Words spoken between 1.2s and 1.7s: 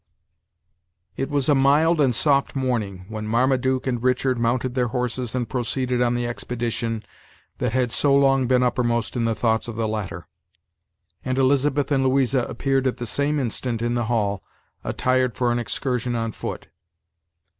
was a